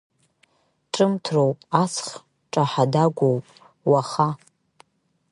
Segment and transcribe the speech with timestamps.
[0.93, 2.09] Ҿымҭроуп, аҵых
[2.51, 3.45] ҿаҳа-дагәоуп
[3.89, 4.29] уаха.